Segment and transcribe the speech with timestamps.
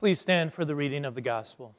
[0.00, 1.74] Please stand for the reading of the gospel.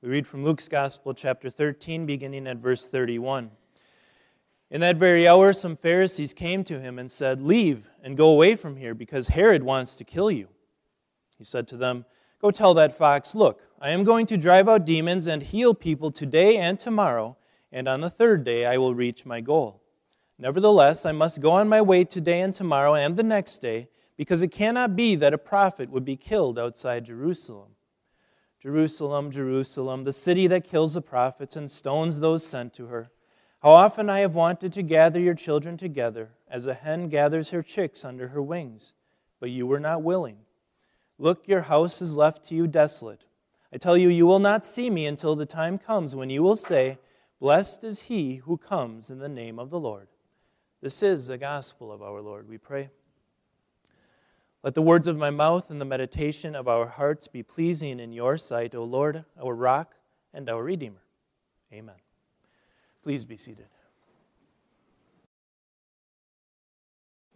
[0.00, 3.50] We read from Luke's Gospel, chapter 13, beginning at verse 31.
[4.70, 8.56] In that very hour, some Pharisees came to him and said, Leave and go away
[8.56, 10.48] from here, because Herod wants to kill you.
[11.36, 12.06] He said to them,
[12.40, 16.10] Go tell that fox, Look, I am going to drive out demons and heal people
[16.10, 17.36] today and tomorrow,
[17.70, 19.82] and on the third day I will reach my goal.
[20.38, 24.42] Nevertheless, I must go on my way today and tomorrow and the next day because
[24.42, 27.70] it cannot be that a prophet would be killed outside Jerusalem.
[28.60, 33.10] Jerusalem, Jerusalem, the city that kills the prophets and stones those sent to her.
[33.62, 37.62] How often I have wanted to gather your children together, as a hen gathers her
[37.62, 38.94] chicks under her wings,
[39.40, 40.38] but you were not willing.
[41.18, 43.24] Look, your house is left to you desolate.
[43.72, 46.56] I tell you, you will not see me until the time comes when you will
[46.56, 46.98] say,
[47.38, 50.08] Blessed is he who comes in the name of the Lord.
[50.80, 52.90] This is the gospel of our Lord, we pray.
[54.66, 58.12] Let the words of my mouth and the meditation of our hearts be pleasing in
[58.12, 59.94] your sight, O Lord, our rock
[60.34, 61.04] and our Redeemer.
[61.72, 61.94] Amen.
[63.04, 63.66] Please be seated.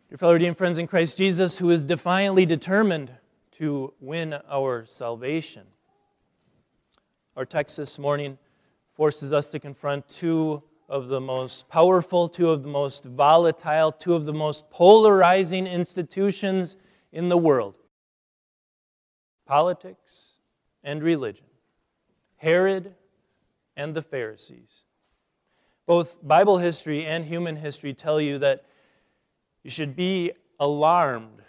[0.08, 3.12] Dear fellow redeemed friends in Christ Jesus, who is defiantly determined
[3.58, 5.68] to win our salvation.
[7.36, 8.38] Our text this morning
[8.96, 14.14] forces us to confront two of the most powerful, two of the most volatile, two
[14.14, 16.76] of the most polarizing institutions
[17.12, 17.76] in the world
[19.46, 20.38] politics
[20.84, 21.46] and religion,
[22.36, 22.94] Herod
[23.76, 24.84] and the Pharisees.
[25.86, 28.64] Both Bible history and human history tell you that
[29.64, 31.42] you should be alarmed.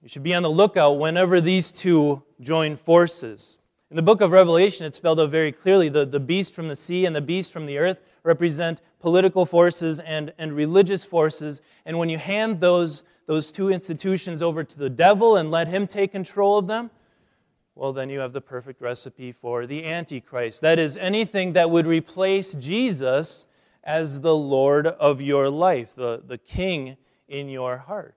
[0.00, 3.58] You should be on the lookout whenever these two join forces.
[3.90, 6.74] In the book of Revelation, it's spelled out very clearly the, the beast from the
[6.74, 11.60] sea and the beast from the earth represent political forces and, and religious forces.
[11.84, 15.86] And when you hand those those two institutions over to the devil and let him
[15.86, 16.90] take control of them,
[17.74, 20.60] well, then you have the perfect recipe for the Antichrist.
[20.60, 23.46] That is, anything that would replace Jesus
[23.82, 28.16] as the Lord of your life, the, the King in your heart.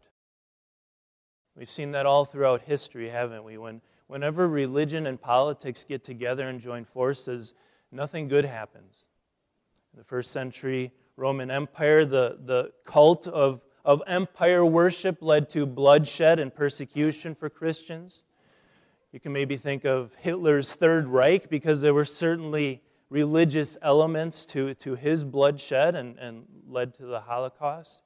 [1.56, 3.58] We've seen that all throughout history, haven't we?
[3.58, 7.56] When, whenever religion and politics get together and join forces,
[7.92, 9.08] nothing good happens.
[9.92, 15.66] In the first century Roman Empire, the, the cult of of empire worship led to
[15.66, 18.24] bloodshed and persecution for Christians.
[19.14, 24.74] You can maybe think of Hitler's Third Reich because there were certainly religious elements to,
[24.74, 28.04] to his bloodshed and, and led to the Holocaust.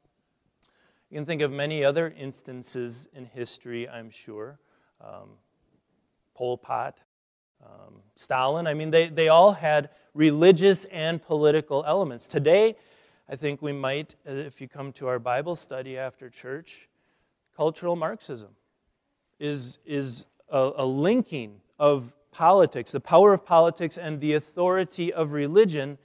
[1.10, 4.60] You can think of many other instances in history, I'm sure.
[5.04, 5.32] Um,
[6.36, 7.00] Pol Pot,
[7.66, 8.68] um, Stalin.
[8.68, 12.28] I mean, they, they all had religious and political elements.
[12.28, 12.76] Today,
[13.32, 16.90] I think we might, uh, if you come to our Bible study after church,
[17.56, 18.50] cultural Marxism
[19.40, 25.32] is, is a, a linking of politics, the power of politics, and the authority of
[25.32, 25.98] religion.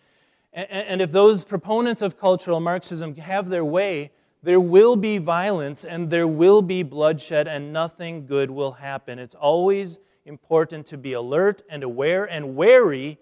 [0.52, 4.12] And, and if those proponents of cultural Marxism have their way,
[4.44, 9.18] there will be violence and there will be bloodshed, and nothing good will happen.
[9.18, 13.18] It's always important to be alert and aware and wary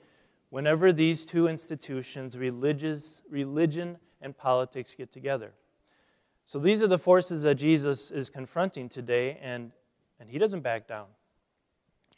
[0.55, 5.53] whenever these two institutions, religious, religion and politics, get together.
[6.47, 9.73] So these are the forces that Jesus is confronting today, and,
[10.21, 11.07] and he doesn't back down.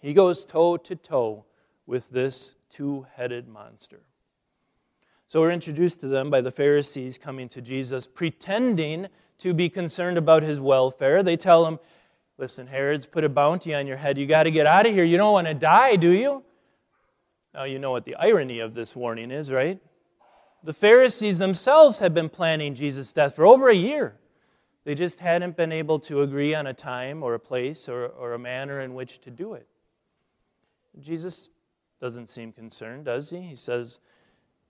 [0.00, 1.46] He goes toe to toe
[1.86, 4.00] with this two headed monster.
[5.28, 9.06] So we're introduced to them by the Pharisees coming to Jesus, pretending
[9.38, 11.22] to be concerned about his welfare.
[11.22, 11.78] They tell him,
[12.36, 14.18] Listen, Herod's put a bounty on your head.
[14.18, 15.04] You got to get out of here.
[15.04, 16.44] You don't want to die, do you?
[17.56, 19.80] Now, you know what the irony of this warning is, right?
[20.62, 24.18] The Pharisees themselves had been planning Jesus' death for over a year.
[24.84, 28.34] They just hadn't been able to agree on a time or a place or, or
[28.34, 29.66] a manner in which to do it.
[31.00, 31.48] Jesus
[31.98, 33.40] doesn't seem concerned, does he?
[33.40, 34.00] He says,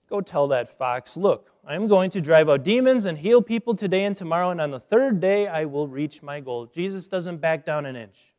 [0.08, 4.04] Go tell that fox, look, I'm going to drive out demons and heal people today
[4.04, 6.66] and tomorrow, and on the third day I will reach my goal.
[6.66, 8.32] Jesus doesn't back down an inch.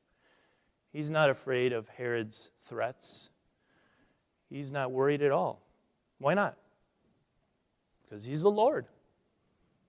[0.93, 3.31] He's not afraid of Herod's threats
[4.49, 5.61] he's not worried at all.
[6.19, 6.57] Why not?
[8.03, 8.85] Because he's the Lord.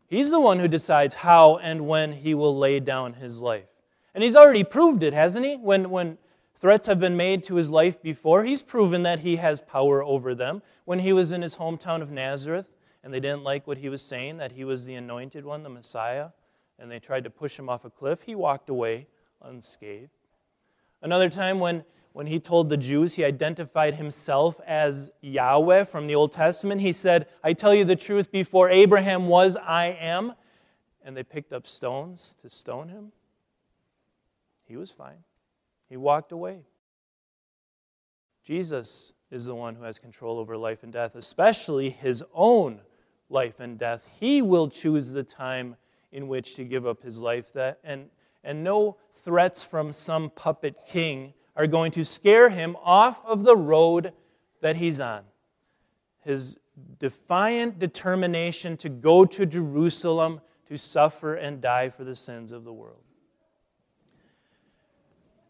[0.08, 3.69] He's the one who decides how and when he will lay down his life.
[4.14, 5.56] And he's already proved it, hasn't he?
[5.56, 6.19] When, when
[6.58, 10.34] threats have been made to his life before, he's proven that he has power over
[10.34, 10.62] them.
[10.87, 12.72] When he was in his hometown of Nazareth
[13.04, 15.69] and they didn't like what he was saying, that he was the anointed one, the
[15.69, 16.31] Messiah,
[16.78, 19.06] and they tried to push him off a cliff, he walked away
[19.43, 20.11] unscathed.
[21.02, 21.84] Another time when
[22.18, 26.80] when he told the Jews he identified himself as Yahweh from the Old Testament.
[26.80, 30.32] He said, I tell you the truth, before Abraham was, I am.
[31.04, 33.12] And they picked up stones to stone him.
[34.64, 35.18] He was fine.
[35.88, 36.62] He walked away.
[38.44, 42.80] Jesus is the one who has control over life and death, especially his own
[43.30, 44.04] life and death.
[44.18, 45.76] He will choose the time
[46.10, 48.10] in which to give up his life, that, and,
[48.42, 53.56] and no threats from some puppet king are going to scare him off of the
[53.56, 54.12] road
[54.60, 55.25] that he's on.
[56.20, 56.56] His
[57.00, 62.72] defiant determination to go to Jerusalem to suffer and die for the sins of the
[62.72, 63.02] world.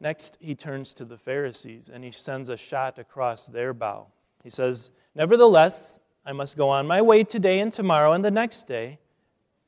[0.00, 4.06] Next, he turns to the Pharisees and he sends a shot across their bow.
[4.43, 8.66] He says, Nevertheless, I must go on my way today and tomorrow and the next
[8.66, 8.99] day,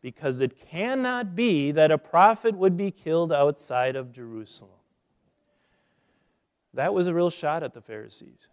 [0.01, 4.80] because it cannot be that a prophet would be killed outside of Jerusalem.
[6.75, 8.49] That was a real shot at the Pharisees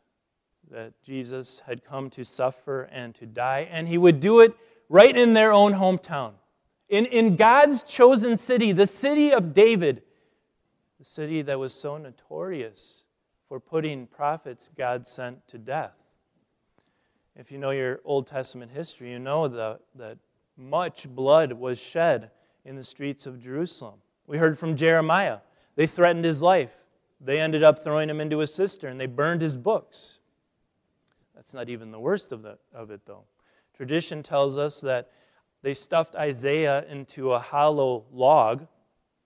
[0.70, 4.54] that Jesus had come to suffer and to die, and he would do it
[4.90, 6.34] right in their own hometown.
[6.90, 10.04] In, in God's chosen city, the city of David,
[11.00, 13.06] the city that was so notorious
[13.48, 15.94] for putting prophets God sent to death.
[17.36, 20.18] If you know your Old Testament history, you know the, that
[20.58, 22.32] much blood was shed
[22.66, 24.02] in the streets of Jerusalem.
[24.26, 25.40] We heard from Jeremiah.
[25.76, 26.76] They threatened his life.
[27.20, 28.98] They ended up throwing him into a cistern.
[28.98, 30.20] They burned his books.
[31.36, 33.24] That's not even the worst of, the, of it, though.
[33.76, 35.12] Tradition tells us that
[35.62, 38.68] they stuffed Isaiah into a hollow log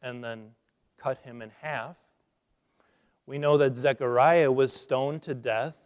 [0.02, 0.52] and then
[0.98, 1.98] cut him in half.
[3.26, 5.78] We know that Zechariah was stoned to death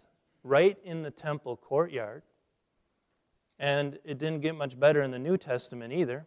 [0.44, 2.24] right in the temple courtyard.
[3.60, 6.26] And it didn't get much better in the New Testament either.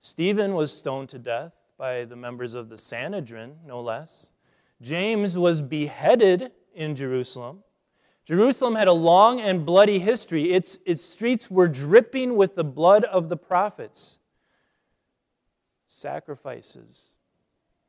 [0.00, 4.32] Stephen was stoned to death by the members of the Sanhedrin, no less.
[4.84, 7.60] James was beheaded in Jerusalem.
[8.26, 10.52] Jerusalem had a long and bloody history.
[10.52, 14.18] Its, its streets were dripping with the blood of the prophets.
[15.86, 17.14] Sacrifices,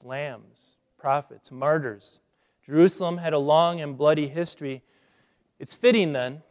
[0.02, 2.22] lambs, prophets, martyrs.
[2.66, 4.82] Jerusalem had a long and bloody history.
[5.60, 6.44] It's fitting then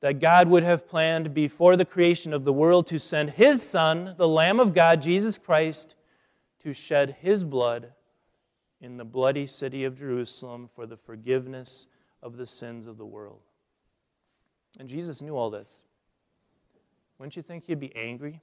[0.00, 4.14] that God would have planned before the creation of the world to send His Son,
[4.16, 5.96] the Lamb of God, Jesus Christ,
[6.60, 7.94] to shed His blood
[8.82, 11.86] in the bloody city of Jerusalem for the forgiveness
[12.22, 13.40] of the sins of the world.
[14.78, 15.84] And Jesus knew all this.
[17.18, 18.40] Wouldn't you think he'd be angry?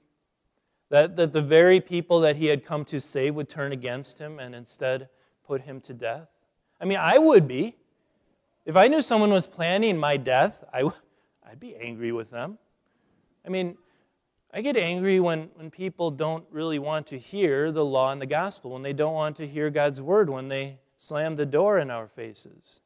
[0.88, 4.38] That, that the very people that he had come to save would turn against him
[4.38, 5.08] and instead
[5.46, 6.28] put him to death?
[6.80, 7.76] I mean, I would be.
[8.64, 10.88] If I knew someone was planning my death, I,
[11.48, 12.58] I'd be angry with them.
[13.44, 13.76] I mean,
[14.52, 18.26] I get angry when, when people don't really want to hear the law and the
[18.26, 21.90] gospel, when they don't want to hear God's word, when they slam the door in
[21.90, 22.80] our faces.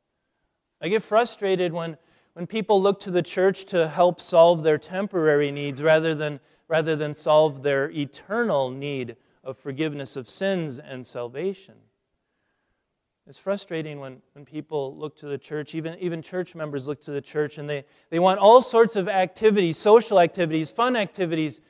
[0.80, 1.96] I get frustrated when,
[2.34, 6.96] when people look to the church to help solve their temporary needs rather than, rather
[6.96, 11.74] than solve their eternal need of forgiveness of sins and salvation.
[13.26, 17.10] It's frustrating when, when people look to the church, even, even church members look to
[17.10, 21.60] the church, and they, they want all sorts of activities, social activities, fun activities,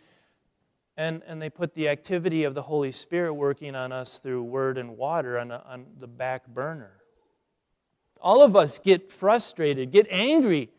[0.97, 4.79] and, and they put the activity of the Holy Spirit working on us through word
[4.79, 6.93] and water on, a, on the back burner.
[8.21, 10.71] All of us get frustrated, get angry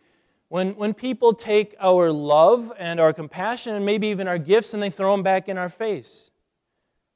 [0.50, 4.83] when, when people take our love and our compassion and maybe even our gifts and
[4.83, 6.31] they throw them back in our face.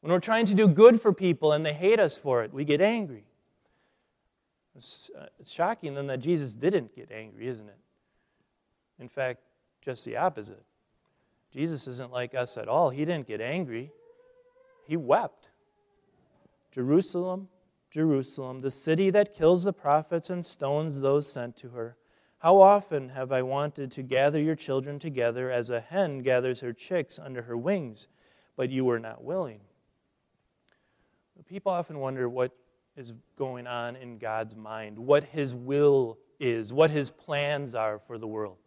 [0.01, 2.63] When we're trying to do good for people and they hate us for it, we
[2.63, 3.25] get angry.
[4.79, 7.77] It's, uh, it's shocking then that Jesus didn't get angry, isn't it?
[8.99, 9.41] In fact,
[9.83, 10.63] just the opposite.
[11.53, 12.89] Jesus isn't like us at all.
[12.89, 13.91] He didn't get angry,
[14.85, 15.49] he wept.
[16.71, 17.49] Jerusalem
[17.91, 21.97] Jerusalem, the city that kills the prophets and stones those sent to her.
[22.39, 26.71] How often have I wanted to gather your children together as a hen gathers her
[26.71, 28.07] chicks under her wings,
[28.55, 29.61] but you were not willing.
[31.47, 32.55] People often wonder what
[32.99, 38.17] is going on in God's mind, what his will is, what his plans are for
[38.17, 38.57] the world.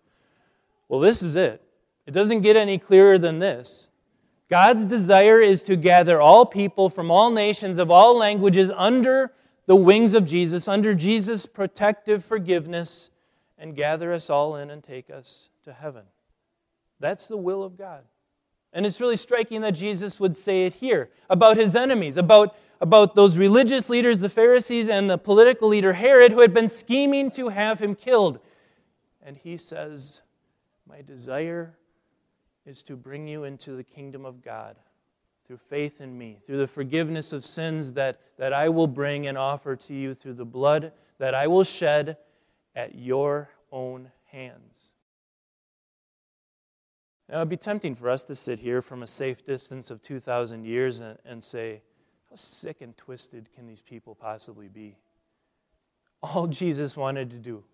[0.88, 1.62] Well, this is it.
[2.06, 3.90] It doesn't get any clearer than this.
[4.48, 9.32] God's desire is to gather all people from all nations of all languages under
[9.66, 13.10] the wings of Jesus, under Jesus' protective forgiveness,
[13.58, 16.04] and gather us all in and take us to heaven.
[17.00, 18.04] That's the will of God.
[18.72, 23.14] And it's really striking that Jesus would say it here about his enemies, about, about
[23.14, 27.48] those religious leaders, the Pharisees, and the political leader Herod, who had been scheming to
[27.48, 28.40] have him killed.
[29.22, 30.20] And he says,
[30.88, 31.76] My desire
[32.66, 34.74] is to bring you into the kingdom of God
[35.46, 39.38] through faith in me, through the forgiveness of sins that, that I will bring and
[39.38, 42.16] offer to you, through the blood that I will shed
[42.74, 44.88] at your own hands.
[47.28, 50.02] Now, it would be tempting for us to sit here from a safe distance of
[50.02, 51.82] 2,000 years and, and say,
[52.32, 54.96] how sick and twisted can these people possibly be?
[56.22, 57.64] all Jesus wanted to do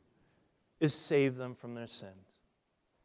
[0.81, 2.33] is save them from their sins.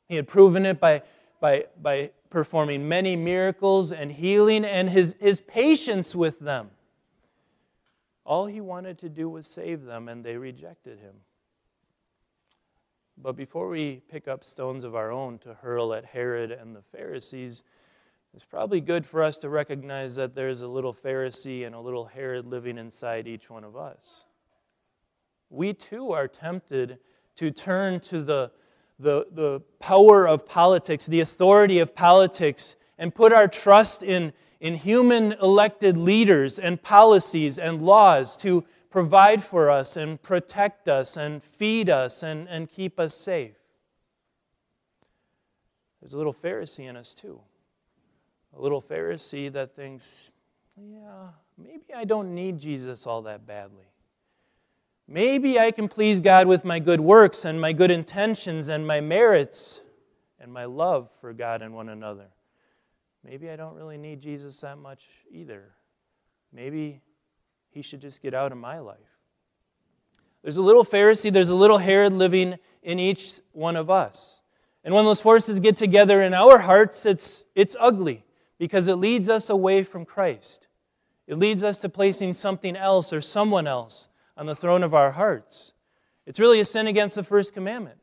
[0.08, 1.02] He had proven it by,
[1.40, 6.72] by, by performing many miracles and healing and his, his patience with them.
[8.26, 11.16] All he wanted to do was save them, and they rejected him.
[13.18, 16.82] But before we pick up stones of our own to hurl at Herod and the
[16.82, 17.64] Pharisees,
[18.34, 22.06] it's probably good for us to recognize that there's a little Pharisee and a little
[22.06, 24.26] Herod living inside each one of us.
[25.52, 26.98] We too are tempted
[27.36, 28.52] to turn to the,
[28.98, 34.78] the, the power of politics, the authority of politics, and put our trust in, in
[34.78, 41.44] human elected leaders and policies and laws to provide for us and protect us and
[41.44, 43.56] feed us and, and keep us safe.
[46.02, 47.40] There's a little Pharisee in us too
[48.56, 50.32] a little Pharisee that thinks,
[50.78, 53.86] yeah, maybe I don't need Jesus all that badly.
[55.08, 59.02] Maybe I can please God with my good works and my good intentions and my
[59.02, 59.82] merits
[60.40, 62.28] and my love for God and one another.
[63.24, 65.64] Maybe I don't really need Jesus that much either.
[66.52, 67.02] Maybe
[67.70, 68.98] he should just get out of my life.
[70.42, 74.42] There's a little Pharisee, there's a little Herod living in each one of us.
[74.84, 78.26] And when those forces get together in our hearts, it's, it's ugly
[78.64, 80.70] because it leads us away from Christ.
[81.28, 85.12] It leads us to placing something else or someone else on the throne of our
[85.12, 85.74] hearts.
[86.26, 87.98] It's really a sin against the first commandment.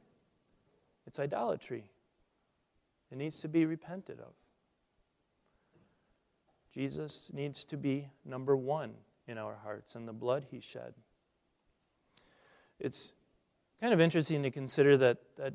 [1.06, 1.84] It's idolatry.
[3.10, 4.34] It needs to be repented of.
[6.74, 8.92] Jesus needs to be number one
[9.26, 10.92] in our hearts and the blood he shed.
[12.78, 13.14] It's
[13.80, 15.54] kind of interesting to consider that, that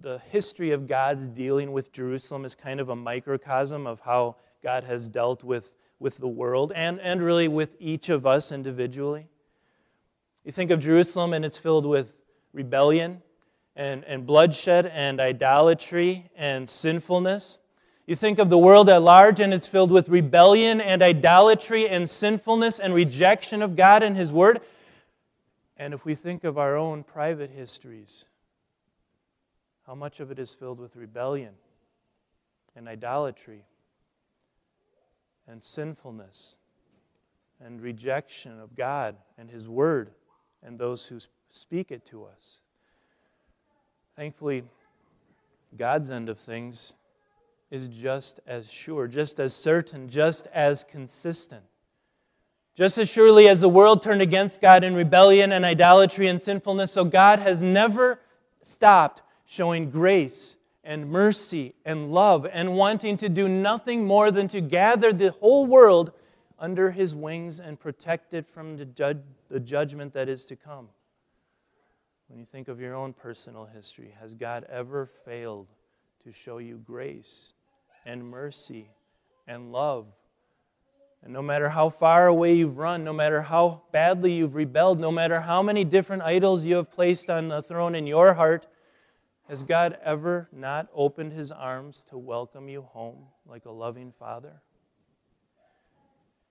[0.00, 4.84] the history of God's dealing with Jerusalem is kind of a microcosm of how God
[4.84, 9.28] has dealt with, with the world and, and really with each of us individually.
[10.44, 12.20] You think of Jerusalem and it's filled with
[12.52, 13.22] rebellion
[13.76, 17.58] and, and bloodshed and idolatry and sinfulness.
[18.06, 22.08] You think of the world at large and it's filled with rebellion and idolatry and
[22.08, 24.60] sinfulness and rejection of God and His Word.
[25.76, 28.26] And if we think of our own private histories,
[29.88, 31.54] how much of it is filled with rebellion
[32.76, 33.64] and idolatry
[35.50, 36.58] and sinfulness
[37.58, 40.10] and rejection of God and His Word
[40.62, 41.18] and those who
[41.48, 42.60] speak it to us.
[44.14, 44.64] Thankfully,
[45.74, 46.92] God's end of things
[47.70, 51.62] is just as sure, just as certain, just as consistent.
[52.76, 56.92] Just as surely as the world turned against God in rebellion and idolatry and sinfulness,
[56.92, 58.20] so God has never
[58.60, 64.60] stopped showing grace and mercy and love and wanting to do nothing more than to
[64.60, 66.12] gather the whole world
[66.58, 70.88] under his wings and protect it from the, the judgment that is to come.
[72.28, 75.68] When you think of your own personal history, has God ever failed
[76.24, 77.54] to show you grace
[78.04, 78.90] and mercy
[79.46, 80.06] and love?
[81.22, 85.10] And no matter how far away you've run, no matter how badly you've rebelled, no
[85.10, 88.66] matter how many different idols you have placed on the throne in your heart,
[89.48, 94.60] has God ever not opened his arms to welcome you home like a loving father?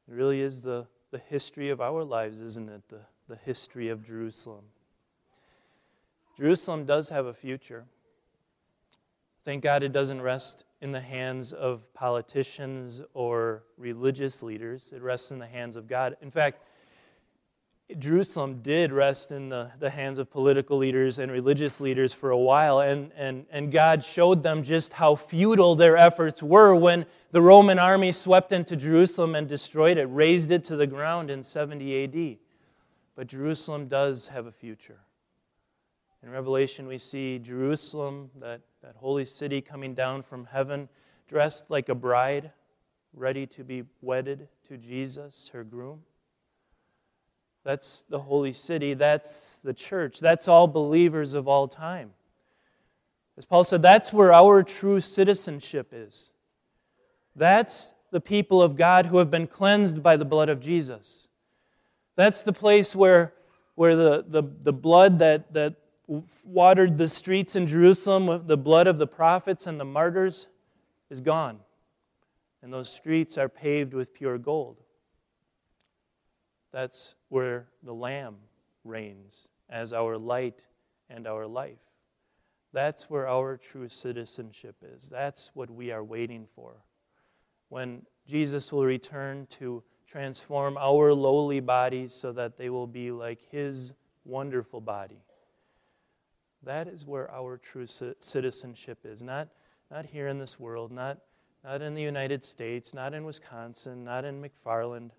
[0.08, 2.82] It really is the, the history of our lives, isn't it?
[2.90, 4.66] The, the history of Jerusalem.
[6.38, 7.86] Jerusalem does have a future.
[9.46, 15.32] Thank God it doesn't rest in the hands of politicians or religious leaders, it rests
[15.32, 16.16] in the hands of God.
[16.22, 16.62] In fact,
[17.98, 22.38] Jerusalem did rest in the, the hands of political leaders and religious leaders for a
[22.38, 27.42] while, and, and, and God showed them just how futile their efforts were when the
[27.42, 32.04] Roman army swept into Jerusalem and destroyed it, razed it to the ground in 70
[32.04, 32.38] AD.
[33.16, 35.00] But Jerusalem does have a future.
[36.22, 40.90] In Revelation, we see Jerusalem, that, that holy city, coming down from heaven,
[41.26, 42.52] dressed like a bride,
[43.14, 46.02] ready to be wedded to Jesus, her groom.
[47.68, 48.94] That's the holy city.
[48.94, 50.22] That's the church.
[50.22, 52.12] That's all believers of all time.
[53.38, 56.32] As Paul said, that's where our true citizenship is.
[57.36, 61.28] That's the people of God who have been cleansed by the blood of Jesus.
[62.16, 63.34] That's the place where,
[63.76, 65.76] where the, the, the blood that, that
[66.46, 70.48] watered the streets in Jerusalem, the blood of the prophets and the martyrs,
[71.10, 71.60] is gone.
[72.62, 74.78] And those streets are paved with pure gold.
[76.72, 78.36] That's where the Lamb
[78.84, 80.66] reigns as our light
[81.10, 81.80] and our life.
[82.74, 85.10] That's where our true citizenship is.
[85.10, 86.84] That's what we are waiting for.
[87.70, 93.42] When Jesus will return to transform our lowly bodies so that they will be like
[93.50, 93.94] his
[94.26, 95.22] wonderful body.
[96.64, 99.24] That is where our true citizenship is.
[99.24, 99.50] Not,
[99.92, 101.20] not here in this world, not,
[101.64, 105.12] not in the United States, not in Wisconsin, not in McFarland.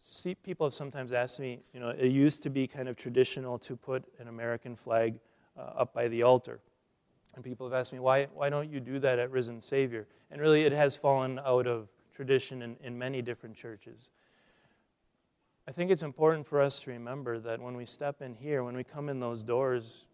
[0.00, 3.58] See, people have sometimes asked me, you know, it used to be kind of traditional
[3.60, 5.20] to put an American flag
[5.58, 6.60] uh, up by the altar.
[7.34, 10.08] And people have asked me, why, why don't you do that at Risen Savior?
[10.30, 14.10] And really, it has fallen out of tradition in, in many different churches.
[15.68, 18.76] I think it's important for us to remember that when we step in here, when
[18.76, 20.06] we come in those doors,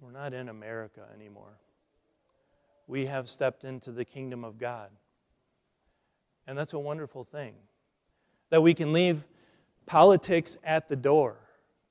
[0.00, 1.58] we're not in America anymore.
[2.86, 4.88] We have stepped into the kingdom of God.
[6.46, 7.54] And that's a wonderful thing.
[8.52, 9.24] That we can leave
[9.86, 11.38] politics at the door,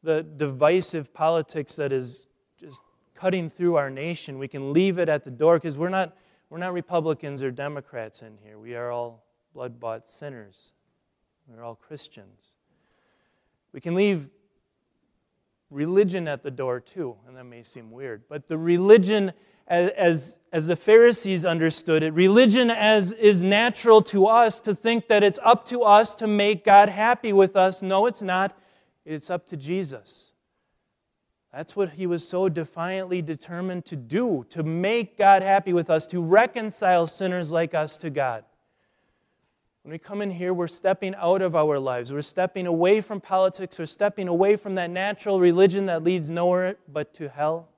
[0.04, 2.28] the divisive politics that is
[2.60, 2.82] just
[3.16, 4.38] cutting through our nation.
[4.38, 6.16] We can leave it at the door because we're not,
[6.52, 8.60] we're not Republicans or Democrats in here.
[8.60, 9.26] We are all
[9.56, 10.74] blood bought sinners,
[11.48, 12.52] we're all Christians.
[13.74, 14.30] We can leave
[15.72, 19.34] religion at the door too, and that may seem weird, but the religion
[19.68, 25.24] as, as, the Pharisees understood it, religion as is natural to us to think that
[25.24, 27.82] it's up to us to make God happy with us.
[27.82, 28.58] No, it's not.
[29.06, 30.34] It's up to Jesus.
[31.54, 36.06] That's what he was so defiantly determined to do to make God happy with us,
[36.08, 38.44] to reconcile sinners like us to God.
[39.84, 42.14] When we come in here, we're stepping out of our lives.
[42.14, 43.80] We're stepping away from politics.
[43.80, 47.70] We're stepping away from that natural religion that leads nowhere but to hell.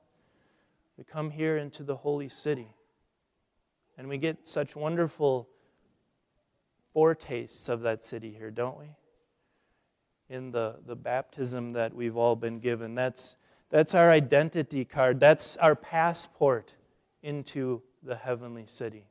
[0.98, 2.76] We come here into the holy city.
[3.98, 5.48] And we get such wonderful
[6.94, 8.88] foretastes of that city here, don't we?
[10.30, 12.96] In the, the baptism that we've all been given.
[12.96, 13.38] That's,
[13.70, 16.74] that's our identity card, that's our passport
[17.22, 19.06] into the heavenly city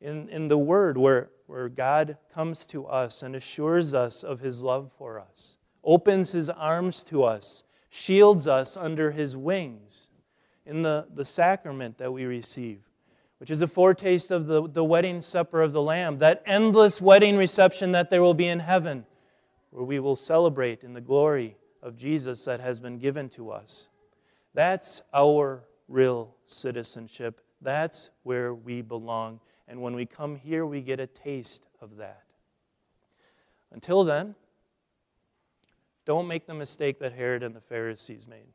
[0.00, 4.62] in, in the Word where, where God comes to us and assures us of His
[4.62, 10.10] love for us, opens His arms to us, shields us under His wings,
[10.66, 12.78] in the, the sacrament that we receive,
[13.38, 17.36] which is a foretaste of the, the wedding supper of the Lamb, that endless wedding
[17.36, 19.04] reception that there will be in heaven,
[19.70, 23.88] where we will celebrate in the glory of Jesus that has been given to us.
[24.54, 27.40] That's our real citizenship.
[27.60, 29.40] That's where we belong.
[29.70, 32.24] And when we come here, we get a taste of that.
[33.70, 34.34] Until then,
[36.04, 38.48] don't make the mistake that Herod and the Pharisees made.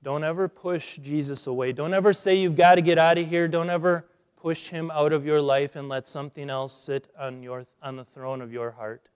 [0.00, 1.72] Don't ever push Jesus away.
[1.72, 3.48] Don't ever say you've got to get out of here.
[3.48, 4.06] Don't ever
[4.36, 8.04] push him out of your life and let something else sit on, your, on the
[8.04, 9.08] throne of your heart.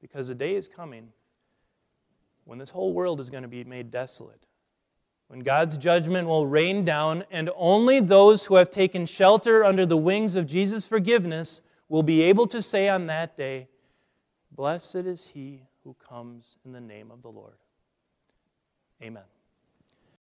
[0.00, 1.08] Because the day is coming
[2.46, 4.46] when this whole world is going to be made desolate
[5.28, 9.96] when God's judgment will rain down, and only those who have taken shelter under the
[9.96, 13.68] wings of Jesus' forgiveness will be able to say on that day,
[14.50, 17.56] Blessed is he who comes in the name of the Lord.
[19.02, 19.24] Amen.